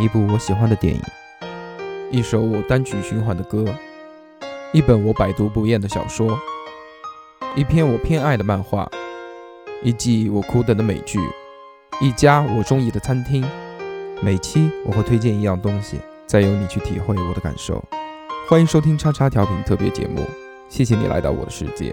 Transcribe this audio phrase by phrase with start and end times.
[0.00, 1.02] 一部我喜欢的电影，
[2.12, 3.64] 一首我单曲循环的歌，
[4.72, 6.38] 一本我百读不厌的小说，
[7.56, 8.88] 一篇我偏爱的漫画，
[9.82, 11.18] 一季我苦等的美剧，
[12.00, 13.44] 一家我中意的餐厅。
[14.22, 17.82] 每期我会推荐一样东西，再由你去体会我的感受。
[18.48, 20.24] 欢迎收听叉叉调频特别节目，
[20.68, 21.92] 谢谢你来到我的世界。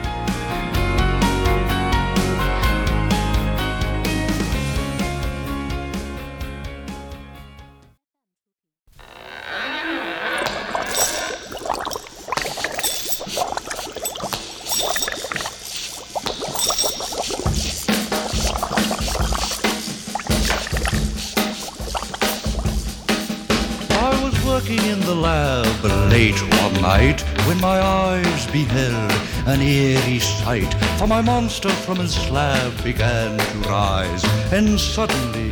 [26.81, 29.11] Night when my eyes beheld
[29.45, 30.73] an eerie sight.
[30.97, 35.51] For my monster from his slab began to rise, and suddenly,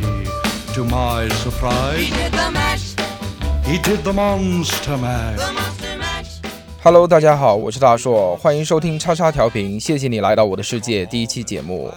[0.74, 2.94] to my surprise, He did the mash,
[3.64, 5.40] he did the monster mash.
[6.82, 11.92] Hello，大家好，我是大硕，欢迎收听叉叉调频，谢谢你来到我的世界第一期节目。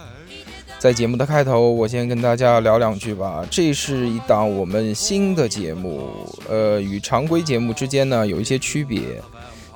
[0.84, 3.42] 在节目的开头，我先跟大家聊两句吧。
[3.50, 6.10] 这是一档我们新的节目，
[6.46, 9.00] 呃，与常规节目之间呢有一些区别。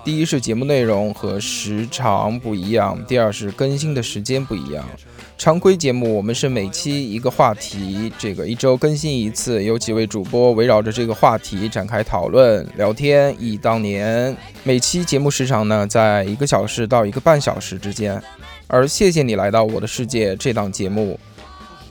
[0.05, 4.85] 第一是节目内容和时长不一样，第二是更新的时间不一样。
[5.39, 14.37] 常规节目我们是每期一个话题，这个一周更新一次，有几位主播围绕着这个话题展开讨论、聊天，忆当年。
[14.63, 18.23] 每期节目时长呢在一个小时到一个半小时之间。
[18.69, 21.19] 而谢谢你来到我的世界这档节目，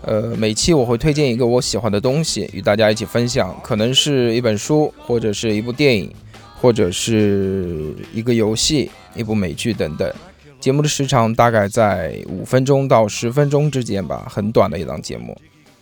[0.03, 6.13] 呃，每期我会推荐一个我喜欢的东西与大家一起分享，可能是一本书，或者是一部电影，
[6.61, 10.13] 或者是一个游戏、一部美剧等等。
[10.59, 15.35] 节目的时长大概在五分钟到十分钟之间吧，很短的一档节目。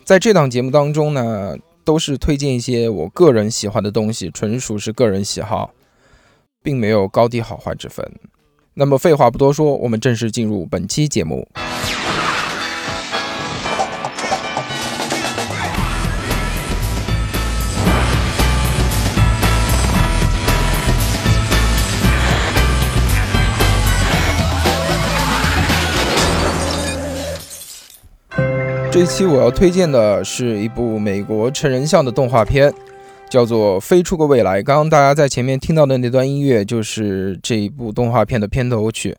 [0.05, 5.73] 在这档节目当中呢，都是推荐一些我个人喜欢的东西，纯属是个人喜好，
[6.63, 8.09] 并没有高低好坏之分。
[8.77, 11.47] 那么废话不多说，我们正式进入本期节目。
[28.91, 32.73] 这一期我要推荐的是一部美国成人向的动画片，
[33.29, 34.61] 叫做《飞出个未来》。
[34.63, 39.15] 刚刚大家在前面听到的那段音乐，就是这一部动画片的片头曲。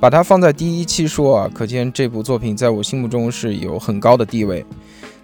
[0.00, 4.64] 把它放在第一期说啊，可见这部作品在我心目中是有很高的地位。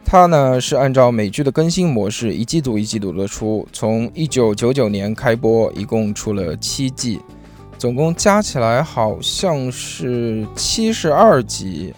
[0.04, 7.20] 它呢是按照美剧的更新模式，一季度一季度的出，从一九九九年开播，一共出了七季，
[7.76, 11.92] 总共加起来好像是七十二集。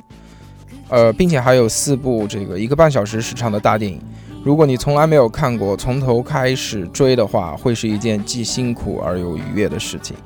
[0.89, 4.01] 呃，并且还有四部这个一个半小时时长的大电影。
[4.43, 10.17] 如果你从来没有看过，从头开始追的话，会是一件既辛苦而又愉悦的事情。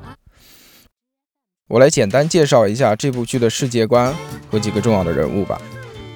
[1.67, 4.13] 我来简单介绍一下这部剧的世界观
[4.49, 5.61] 和几个重要的人物吧。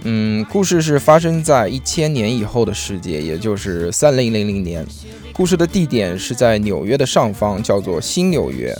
[0.03, 4.85] 嗯，故事是发生在一千年以后的世界，也就是三零零零年。
[5.33, 8.73] 故事的地点是在纽约的上方，叫做新纽约。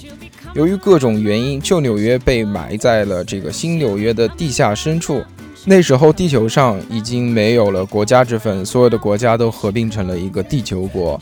[0.56, 5.22] 由于各种原因，旧纽约被埋在了这个新纽约的地下深处。
[5.66, 11.20] 那时候，地球上已经没有了国家之分，所有的国家都合并成了一个地球国。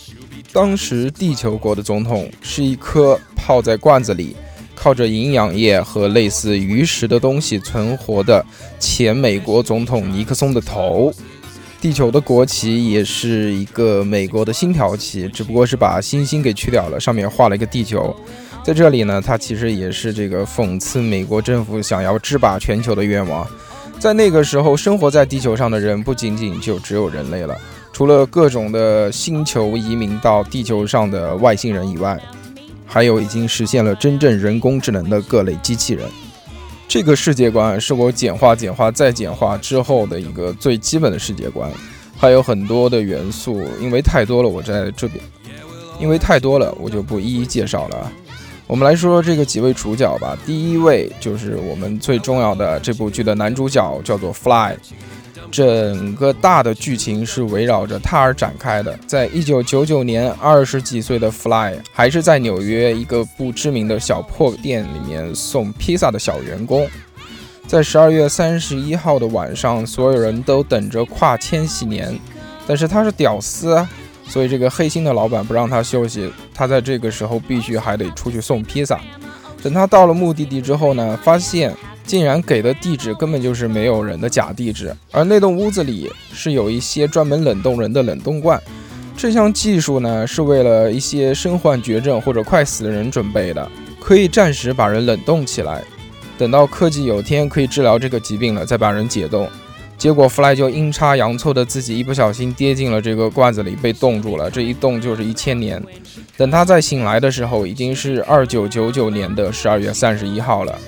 [0.53, 4.36] 当时，地球国的总统是一颗泡在罐子里，
[4.74, 8.44] 靠着营养液和类似鱼食的东西存活的
[8.80, 11.12] 前美国总统尼克松的头。
[11.81, 18.16] 地球的国旗也是一个美国的星条旗，只不过是把星星给去掉了，上面画了一个地球。
[18.63, 23.48] 在这里呢，它其实也是这个讽刺美国政府想要制霸全球的愿望。
[24.00, 27.58] 在那个时候，生活在地球上的人不仅仅就只有人类了，
[27.92, 32.18] 除了各种的星球移民到地球上的外星人以外，
[32.86, 36.08] 还有已经实现了真正人工智能的各类机器人。
[36.88, 41.70] 这个世界观是我简化、简化再简化之后的一个最基本的世界观，
[42.16, 45.22] 还有很多的元素，因为太多了，我在这边，
[46.00, 48.12] 因为太多了，我就不一一介绍了。
[48.68, 50.38] 我们来说说这个几位主角吧。
[50.46, 54.75] 第一位就是我们最重要的这部剧的男主角，叫做 Fly。
[55.50, 59.00] 整个大的剧情是围绕着他而展开的。
[59.08, 66.86] 在一九九九年，二十几岁的 Fly 还是在纽约一个不知名的小破店里面送披萨的小员工。
[67.66, 72.20] 在十二月三十一号的晚上，所有人都等着跨千禧年，
[72.68, 73.90] 但是他是屌丝啊。
[74.27, 79.00] 所以这个黑心的老板不让他休息，他在这个时候必须还得出去送披萨。
[79.63, 81.74] 等他到了目的地之后呢，发现
[82.06, 88.62] 竟然给的地址根本就是没有人的假地址，而那栋屋子里是有一些专门冷冻人的冷冻罐。
[89.15, 93.68] 这项技术呢，是为了一些身患绝症或者快死的人准备的，
[94.00, 95.83] 可以暂时把人冷冻起来，
[96.38, 99.50] 等到科技有天可以治疗这个疾病了，再把人解冻。
[99.98, 104.50] 结果弗莱就阴差阳错的自己一不小心跌进了这个罐子里，被冻住了。
[104.50, 105.84] 这一冻就是一千年。
[106.38, 110.80] 等他再醒来的时候，已经是二九九九年的十二月三十一号了。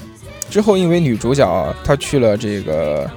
[0.47, 3.09] 之后，因为女主角啊她去了这个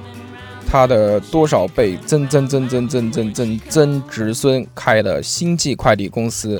[0.67, 6.59] 她的多少倍曾曾曾曾曾曾曾曾侄孙开的星际快递公司，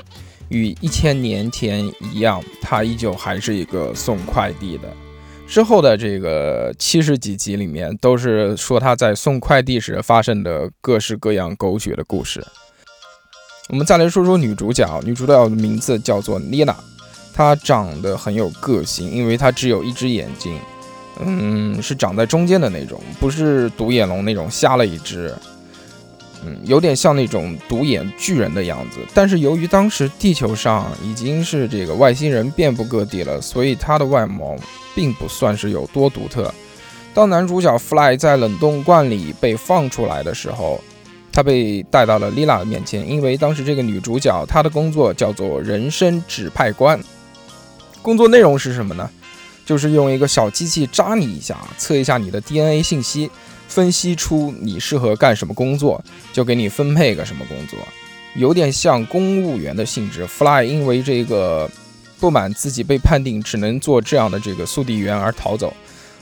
[0.49, 4.87] 与一千年前一样，她依旧还是一个送快递的。
[5.53, 12.43] 之后的这个七十几集里面，都是说他在送快递时发生的各式各样狗血的故事。
[13.69, 16.75] 我们再来说说女主角，女主角的名字叫做丽娜，
[17.35, 20.59] 她长得很有个性，因为她只有一只眼睛，
[21.23, 25.31] 嗯，是长在中间的那种，不是独眼龙那种瞎了一只，
[26.45, 28.99] 嗯，有点像那种独眼巨人的样子。
[29.13, 34.55] 但是由于当时地球上已经是这个外星人遍布各地了，所以他的外貌。
[34.95, 36.53] 并不算是有多独特。
[37.15, 40.79] 当男主角 Fly 在冷冻罐里被放出来的时候，
[41.31, 46.99] 他被带到了 Lila 的面前，因为当时这个女主角她的工作叫做人生指派官。
[48.03, 49.09] 工作内容是什么呢？
[49.65, 53.31] 就是用一个小机器扎你一下，测一下你的 DNA 信息，
[53.67, 57.79] 分析出你适合干什么工作，就给你分配个什么工作，
[58.35, 60.25] 有点像公务员的性质。
[60.25, 61.69] Fly 因为这个。
[62.19, 65.73] 不满自己被判定只能做这样的这个速递员而逃走，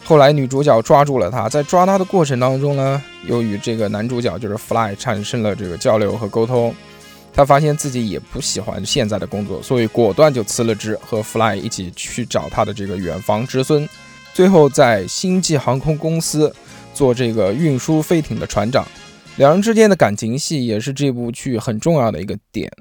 [0.04, 6.74] 后来女主角抓住了他，在抓他的过程当中呢，由于这个男主角就是 Fly 产生了这个交流和沟通，
[7.32, 13.88] 他发现自己也不喜欢现在的工作，所以果断就辞了职，和 Fly 一起去找他的这个远房侄孙，
[14.34, 16.52] 最后在星际航空公司
[16.94, 18.86] 做这个运输飞艇的船长，
[19.38, 22.72] 两人之间的感情戏也是这部剧很重要的一个点。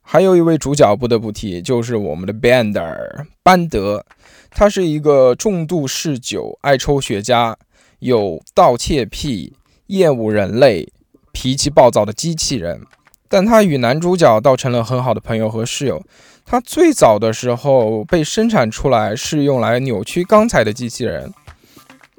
[0.00, 4.06] 还有一位主角不得不提，就是我们的 Bender 班德，
[4.50, 7.54] 他是一个重度嗜酒、爱抽雪茄、
[7.98, 9.54] 有盗窃癖、
[9.88, 10.88] 厌恶人类、
[11.32, 12.80] 脾气暴躁的机器人。
[13.28, 16.00] 但他与男主角倒成了很好的朋友和室友。
[16.44, 21.34] 他最早的时候被生产出来是用来扭曲钢材的机器人。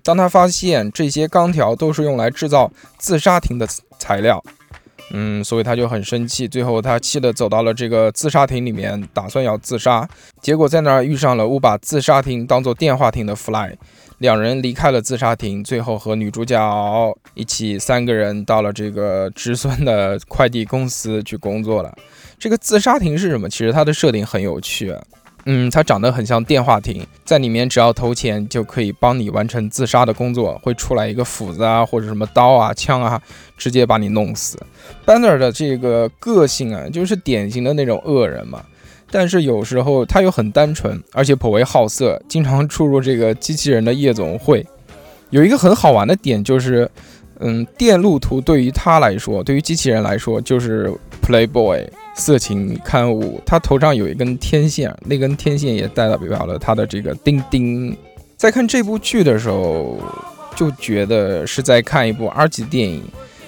[0.07, 3.67] 当他发现这些钢条都是用来制造自杀亭的
[3.99, 4.41] 材料。
[5.11, 10.07] 嗯，所以他就很生气，最后他气得走到了这个自杀亭里面，打算要自杀。
[10.41, 13.75] 结果在那儿遇上了误把自杀亭当做电话亭的 Fly，
[14.19, 21.93] 两人离开了自杀亭，最后和女主角一起三个人到了这个侄孙的快递公司去工作了。
[22.39, 23.49] 这个自杀亭是什么？
[23.49, 24.95] 其实它的设定很有趣。
[25.49, 33.21] 嗯，它长得很像电话亭，在里面只要投钱就可以帮你完成自杀的工作，会出来一个斧子啊，或者什么刀啊、枪啊，
[33.57, 34.59] 直接把你弄死。
[35.05, 38.61] Banner 的这个个性啊，就是典型的那种恶人嘛，
[39.09, 44.67] 但是有时候他又很单纯，而且颇为好色，经常出入这个机器人的夜总会。
[45.29, 46.91] 有一个很好玩的点就是，
[47.39, 50.93] 嗯，电路图对于他来说，对于机器人来说就是
[51.25, 51.87] Playboy。
[52.17, 57.95] 色情刊物，他头上有一根天线，那根天线也代表了他的这个钉钉。
[58.35, 59.97] 在看这部剧的时候，
[60.55, 63.03] 就觉得是在看一部 R 级电影，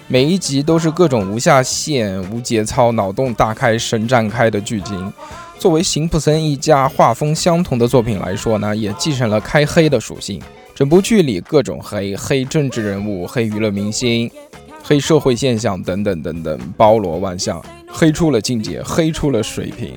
[0.08, 5.12] 每一集都是各种无下限、无节操、脑洞大开、神展开的剧情。
[5.58, 10.42] 作为辛普森一家画风相同的作品来说呢，也继承了开黑的属性。
[10.74, 14.32] 整部剧里各种黑，黑政治人物，黑娱乐明星。
[14.84, 19.94] 黑社会现象等等等等，包罗万象，黑出了境界，黑出了水平。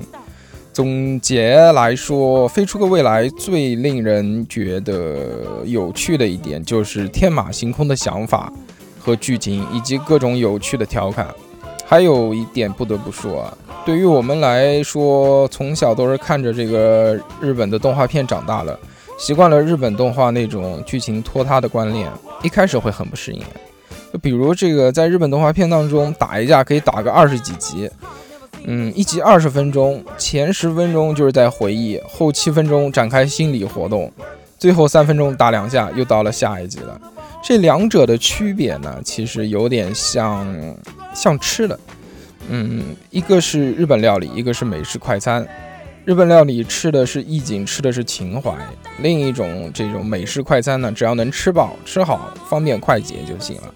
[0.71, 8.51] 总结来说，《飞出个未来》最令人觉得有趣的一点，就是天马行空的想法
[8.99, 11.27] 和剧情，以及各种有趣的调侃。
[11.85, 18.79] 还有一点不得不说啊，对于我们来说，从小都是看着这个日本的动画片长大了，
[19.19, 22.09] 习惯了日本动画那种剧情拖沓的观念，
[22.41, 23.43] 一开始会很不适应。
[24.13, 27.89] 就比如这个，在日本动画片当中打一架可以打个二十几集，
[28.65, 34.11] 嗯，一集二十分钟，前十分钟就是在回忆，后七分钟展开心理活动，
[34.59, 37.01] 最后三分钟打两下，又到了下一集了。
[37.43, 40.47] 这两者的区别呢，其实有点像
[41.15, 41.79] 像吃的，
[42.49, 45.43] 嗯，一个是日本料理，一个是美式快餐。
[46.05, 48.51] 日本料理吃的是意境，吃的是情怀；
[48.99, 53.73] 另一种这种美式快餐呢，只要能吃饱、吃好、方便快捷就行了。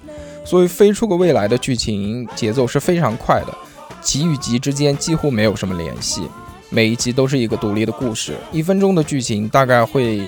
[0.48, 3.54] 所以飞出个未来的剧情节奏是非常快的，
[4.02, 6.22] 集与集之间几乎没有什么联系，
[6.70, 8.38] 每一集都是一个独立的故事。
[8.54, 10.22] 一分钟的剧情大概会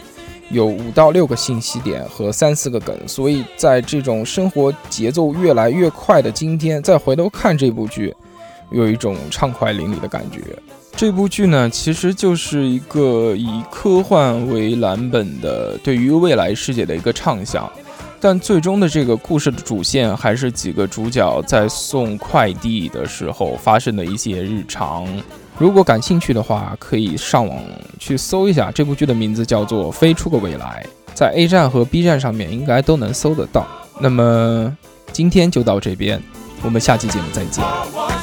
[0.49, 8.13] 有五到六个信息点和三四个梗，所以在这种生活节奏越来越快的今天，再回头看这部剧，
[8.71, 10.41] 有一种畅快淋漓的感觉。
[10.97, 17.71] 这部剧呢，其实就是一个以科幻为蓝本的对于未来世界的一个畅想，
[18.19, 25.07] 但最终的这个故事的主线还是几个主角在送快递的时候发生的一些日常。
[25.57, 27.57] 如果感兴趣的话，可以上网
[27.97, 33.67] 去搜一下这部剧的名字叫做《飞出个未来》，在 A 站和 B 站上面应该都能搜得到。
[33.99, 34.77] 那么
[35.11, 36.21] 今天就到这边，
[36.61, 38.18] 我们下期节目再见。